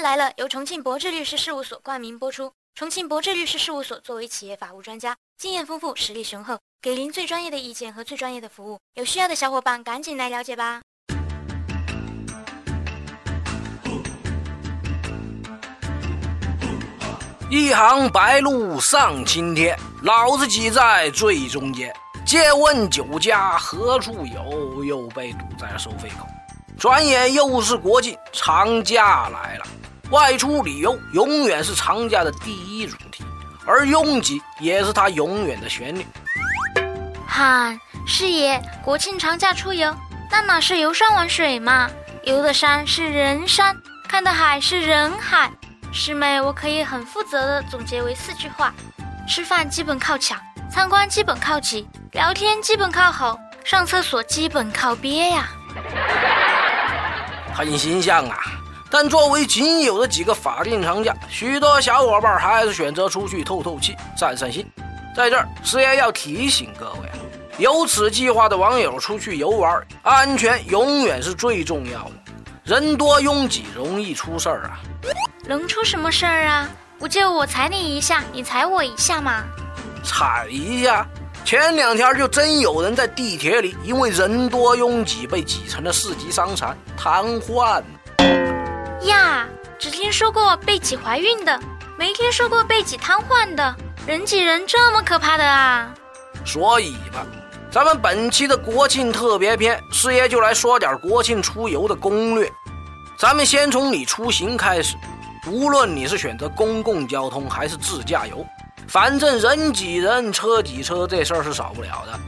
[0.00, 2.52] 来了，由重庆博智律师事务所冠名播出。
[2.74, 8.78] 重庆博智律师事务所作为企业法务专家，经验丰富，实力雄厚，给您最专业的意见和最专业的服务。
[8.94, 10.80] 有需要的小伙伴赶紧来了解吧。
[17.50, 21.92] 一行白鹭上青天，老子挤在最中间。
[22.24, 24.84] 借问酒家何处有？
[24.84, 26.26] 又被堵在了收费口。
[26.78, 29.66] 转眼又是国庆长假来了，
[30.10, 33.22] 外出旅游永远是长假的第一主题，
[33.66, 36.06] 而拥挤也是它永远的旋律。
[37.26, 39.94] 嗨，师爷，国庆长假出游，
[40.30, 41.90] 那哪是游山玩水嘛？
[42.24, 43.76] 游的山是人山，
[44.08, 45.50] 看的海是人海。
[45.92, 48.72] 师妹，我可以很负责的总结为四句话：
[49.28, 50.40] 吃饭基本靠抢，
[50.70, 55.50] 参观基本靠挤，聊天基本靠吼，上厕所基本靠憋呀。
[57.54, 58.38] 很形象啊！
[58.90, 64.66] 但作为仅有的几个法定长假，许多小伙伴还是选择出去透透气、散散心。
[65.16, 67.10] 在这儿，师爷要提醒各位，
[67.58, 72.12] 有此计划的网友出去游玩，安全永远是最重要的。
[72.64, 74.80] 人多拥挤，容易出事儿啊！
[75.46, 76.68] 能出什么事儿啊？
[76.98, 79.44] 不就我踩你一下，你踩我一下吗？
[80.04, 81.06] 踩一下？
[81.44, 87.82] 前两天就真有人在地铁里因为人多拥挤被挤成了四级伤残，瘫痪。
[89.02, 89.46] 呀，
[89.78, 91.58] 只听说过被挤怀孕的，
[91.96, 93.74] 没听说过被挤瘫痪的。
[94.06, 95.88] 人挤人这么可怕的啊？
[96.44, 97.24] 所以吧，
[97.70, 102.50] 咱们本期的国庆特别篇，师爷就来说点国庆出游的攻略。
[103.18, 104.96] 咱们先从你出行开始，
[105.46, 108.44] 无论你是选择公共交通还是自驾游，
[108.88, 112.18] 反正人挤人、车挤车这事儿是少不了的。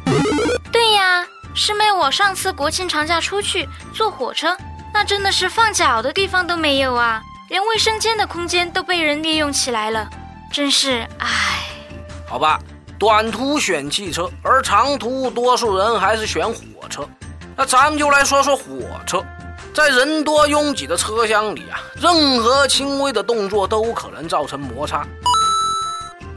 [0.70, 4.56] 对呀，师妹，我上次国庆长假出去坐火车，
[4.92, 10.08] 那真的是放脚的地方都没有啊，连卫生间的空间都被人利用起来了，
[10.52, 11.28] 真是唉。
[12.28, 12.58] 好吧，
[12.98, 17.08] 短途选汽车，而长途多数人还是选火车，
[17.56, 18.64] 那咱们就来说说火
[19.06, 19.24] 车。
[19.72, 25.06] 在人多拥挤的车厢里啊，任何轻微的动作都可能造成摩擦。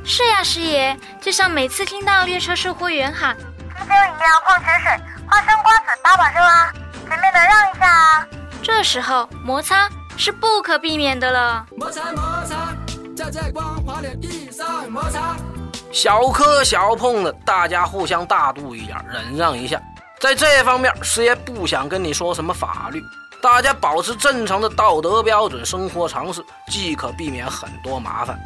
[0.05, 4.91] 是呀，师爷，就像每次听到列车售货员喊“啤酒、饮料、矿泉水、
[5.27, 6.71] 花生、瓜子、八宝粥啊，
[7.09, 8.27] 前面的让一下啊”，
[8.63, 11.65] 这时候摩擦是不可避免的了。
[11.75, 12.73] 摩擦摩擦，
[13.13, 15.35] 在这光滑的地上摩擦，
[15.91, 19.81] 小磕小碰的，大家互相大度一点，忍让一下。
[20.17, 23.03] 在这方面，师爷不想跟你说什么法律。
[23.41, 28.39] 大家保持正常的道德标准、生活常识，即可避免很多麻烦。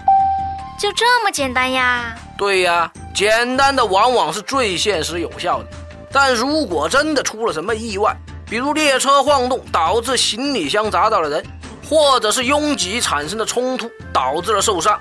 [0.80, 2.16] 就这么简单呀？
[2.36, 5.68] 对呀，简单的往往是最现实有效的。
[6.12, 8.18] 但如果真的出了什么意外，
[8.50, 11.46] 比如列车晃动导致行李箱砸到了人，
[11.88, 15.00] 或者是拥挤产生的冲突导致了受伤，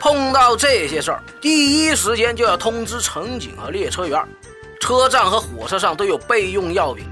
[0.00, 4.20] 碰到这些事儿，第一时间就要通知乘警和列车员。
[4.80, 7.04] 车站和火车上都有备用药品。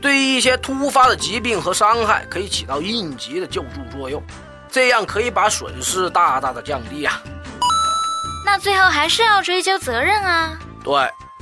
[0.00, 4.22] 对于一些突发的疾病和伤害，可以起到应急的救助作用，
[4.70, 7.22] 这样可以把损失大大的降低啊。
[8.44, 10.58] 那最后还是要追究责任啊。
[10.84, 10.92] 对，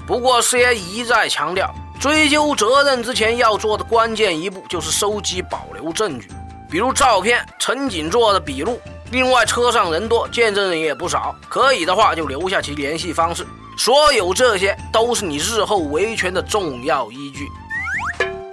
[0.07, 6.29] 不过师爷一再强调，追究责任之前要做的关键一步就是收集保留证据，
[6.69, 8.81] 比如照片、乘警做的笔录。
[9.13, 13.47] 另外，车上人多，见证人也不少，可以的话就留下其联系方式。
[13.79, 17.47] 所有这些都是你日后维权的重要依据。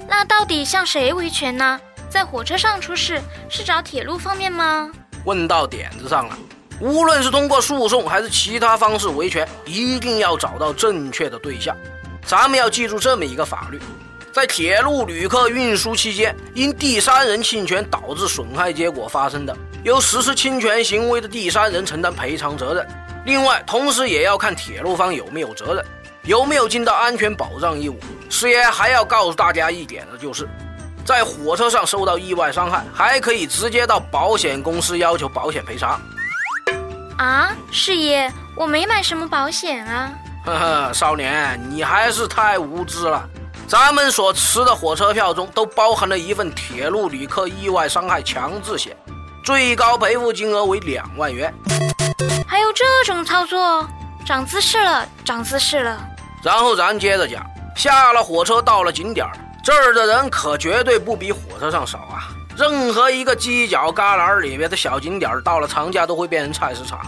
[0.08, 1.82] 那到底向谁维权呢？
[2.08, 4.92] 在火车上出事是找铁路方面吗？
[5.26, 6.38] 问到点子上了。
[6.80, 11.76] 无论是通过诉讼还是其他方式维权，一定要找到正确的对象。
[12.30, 13.82] 咱们要记住这么一个法律：
[14.32, 22.88] 在铁路旅客运输期间，因第三人侵权导致损害结果发生的，由实施侵权行为的第三人承担赔偿责任。
[23.26, 25.84] 另外，同时也要看铁路方有没有责任。
[26.22, 28.00] 有没有尽到安全保障义务？
[28.30, 30.48] 师爷还要告诉大家一点的就是，
[31.04, 36.00] 在火车上受到意外伤害，还可以直接到保险公司要求保险赔偿。
[37.18, 40.12] 啊，师爷，我没买什么保险啊！
[40.46, 43.28] 呵呵，少年，你还是太无知了。
[43.68, 48.98] 咱们所持的火车票中都包含了一份铁路旅客意外伤害强制险，
[49.44, 51.54] 最高赔付金额为两万元。
[52.48, 53.88] 还有这种操作？
[54.26, 56.00] 长姿势了，长姿势了。
[56.44, 57.46] 然后咱接着讲，
[57.76, 59.28] 下了火车到了景点
[59.64, 62.30] 这儿的人可绝对不比火车上少啊！
[62.58, 67.00] 任何一个犄角旮旯里面的小景点到了长假都会变成菜市场。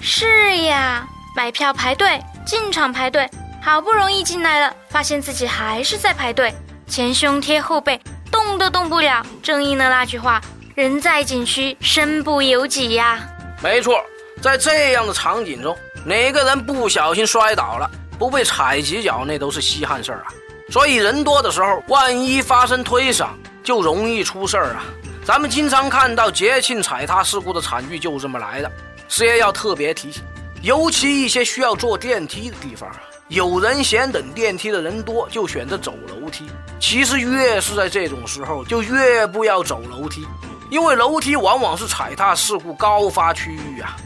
[0.00, 3.28] 是呀，买票排队，进场排队，
[3.60, 6.54] 好不容易进来了，发现自己还是在排队，
[6.86, 8.00] 前胸贴后背，
[8.30, 9.20] 动都动不了。
[9.42, 10.40] 正应了那句话：
[10.76, 13.18] 人在景区，身不由己呀。
[13.60, 14.00] 没错，
[14.40, 15.76] 在这样的场景中，
[16.06, 20.26] 哪个人不小心摔倒了，不被踩几脚，那都是稀罕事儿啊。
[20.70, 23.26] 所以人多的时候，万一发生推搡，
[23.64, 24.84] 就容易出事儿啊。
[25.24, 28.70] 咱们经常看到节庆踩踏事故的惨剧，就这么来的。
[29.08, 30.22] 师爷要特别提醒，
[30.64, 32.90] 尤其一些需要坐电梯的地方，
[33.28, 36.46] 有人嫌等电梯的人多，就选择走楼梯。
[36.80, 40.26] 其实越是在这种时候，就越不要走楼梯，
[40.70, 43.96] 因为楼梯往往是踩踏事故高发区域啊。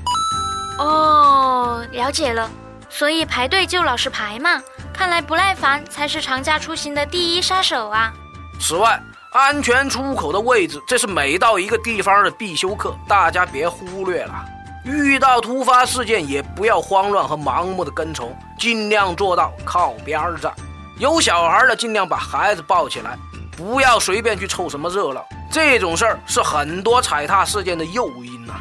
[0.81, 2.51] 哦，了解了。
[2.91, 4.61] 所以排队就老实排嘛。
[4.93, 8.13] 看来不耐烦才是长假出行的第一杀手啊！
[8.59, 9.01] 此外，
[9.31, 14.45] 安全出口的位置，这是每到一个地方的必修课，大家别忽略了。
[14.89, 20.51] 遇到突发事件也不要慌乱和盲目的跟从，尽量做到靠边站。
[20.99, 23.19] 有小孩的尽量把孩子抱起来，
[23.55, 25.23] 不要随便去凑什么热闹。
[25.51, 28.55] 这种事儿是很多踩踏事件的诱因呐。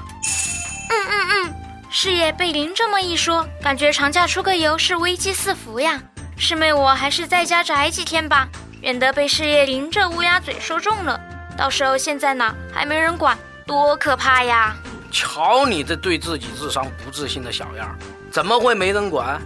[0.90, 1.54] 嗯嗯嗯，
[1.90, 5.98] 师爷被您这么一说，感觉长假出个游是危机四伏呀。
[6.36, 8.48] 师妹，我还是在家宅几天吧，
[8.82, 11.20] 免得被师爷您这乌鸦嘴说中了。
[11.58, 13.36] 到时候现在呢，还没人管，
[13.66, 14.76] 多可怕呀！
[15.12, 17.98] 瞧你这对自己智商不自信的小样，
[18.32, 19.42] 怎么会没人管？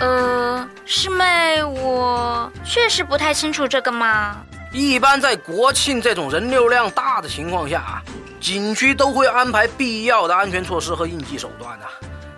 [0.00, 4.36] 呃，师妹，我确实不太清楚这个嘛。
[4.72, 8.02] 一般在国庆这种人流量大的情况下啊，
[8.40, 11.86] 景区都会安排必要的安全措施和应急手段的。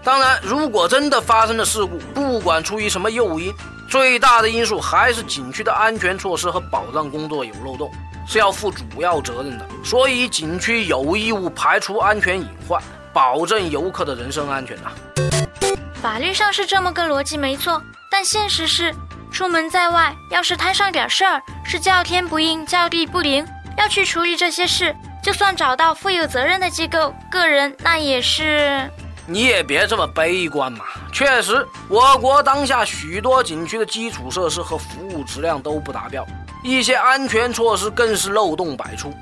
[0.03, 3.55] 当然，如果真的发生了事故，不管出于什么诱因，
[3.91, 7.91] 最大的因素还是景区的安全措施和保障工作有漏洞，
[8.25, 9.67] 是要负主要责任的。
[9.85, 12.81] 所以，景区有义务排除安全隐患，
[13.13, 14.93] 保证游客的人身安全呐。
[16.01, 18.95] 法律上是这么个逻辑没错，但现实是，
[19.33, 23.45] 出门在外，要是摊上点事儿，是叫天不应，叫地不灵，
[23.77, 28.89] 要去处理这些事，就算找到负有责任的机构、个人，那也是。
[29.27, 30.85] 你也别这么悲观嘛！
[31.13, 36.27] 确实，我国当下许多景区的基础设施和服务质量都不达标，
[36.63, 39.13] 一些安全措施更是漏洞百出。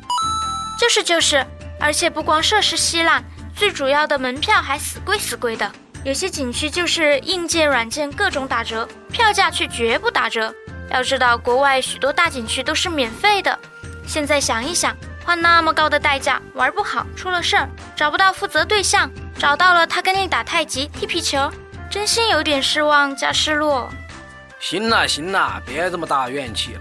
[0.79, 1.45] 就是就是，
[1.81, 3.25] 而且不光设施稀烂，
[3.57, 5.71] 最主要的门票还死贵死贵的。
[6.05, 10.55] 有些景区就是硬件、软件各种打折，票价却绝不打折。
[10.91, 13.59] 要知道，国外许多大景区都是免费的。
[14.07, 19.11] 现在想一想，花那么高的代价玩不好，出了事儿，找不到负责对象。
[19.37, 21.51] 找到了，他跟你打太极、踢皮球，
[21.91, 23.89] 真心有点失望加失落。
[24.61, 26.81] 行了行了，别这么大怨气了。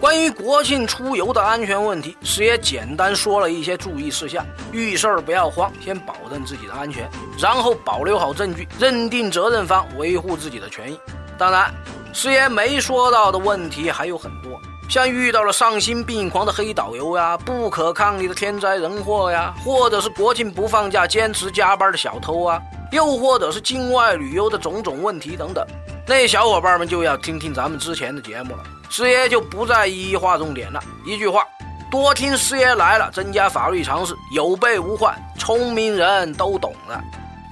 [0.00, 4.46] 关于国庆出游的安全问题，师爷简单说了一些注意事项。
[4.72, 7.06] 遇事儿不要慌，先保证自己的安全，
[7.38, 10.98] 然后保留好证据，认定责任方，维护自己的权益。
[11.36, 11.70] 当然，
[12.14, 14.58] 师爷没说到的问题还有很多。
[14.88, 22.58] 像遇到了丧心病狂的黑导游呀，不可抗力的天灾人祸呀，或者是国庆不放假坚持加班的小偷啊，
[22.92, 25.66] 又或者是境外旅游的种种问题等等，
[26.06, 28.62] 那小伙伴们就要听听咱们之前的节目了。
[28.90, 30.82] 师爷就不再一一划重点了。
[31.04, 31.44] 一句话，
[31.90, 37.02] 多听师爷来了，增加法律常识，有备无患，聪明人都懂了。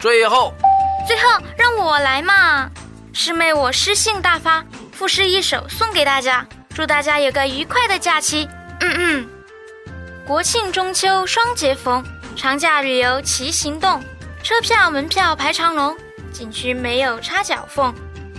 [0.00, 0.52] 最后，
[1.06, 1.22] 最后
[1.56, 2.70] 让我来嘛，
[3.12, 6.46] 师妹，我诗兴大发，赋诗一首送给大家。
[6.74, 8.48] 祝大家有个愉快的假期。
[8.80, 9.28] 嗯嗯，
[10.26, 12.04] 国庆中秋双节逢，
[12.34, 14.02] 长假旅游齐行动，
[14.46, 15.96] 车票门票排长龙，
[16.32, 17.92] 景区没有插脚缝，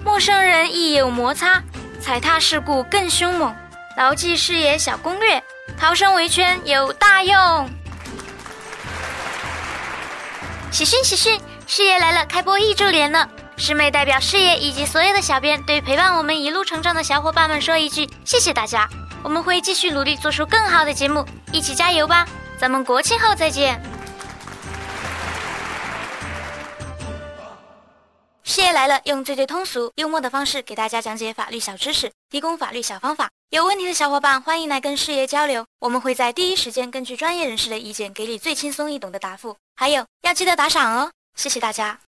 [0.06, 1.62] 陌生人亦有摩擦，
[2.00, 3.54] 踩踏事故更凶猛。
[3.98, 5.44] 牢记视野小攻略，
[5.78, 7.70] 逃生围圈有大用。
[10.72, 13.28] 喜讯喜讯，视野来了，开播一周年了。
[13.58, 18.88] 师妹代表师爷以及所有的小编，对陪伴我们一路成长的小伙伴们说一句：谢谢大家！
[19.24, 22.26] 我们会继续努力，做出更好的节目，一起加油吧！
[22.58, 23.78] 咱们国庆后再见。
[28.72, 33.30] 来了，用最最通俗、幽默的方式给大家讲解法律小知识，提供法律小方法。
[33.50, 39.56] 有问题的小伙伴欢迎来跟师爷交流，我们会在第一时间根据专业人士的意见，给你最轻松易懂的答复。
[39.76, 42.07] 还有要记得打赏哦，谢谢大家。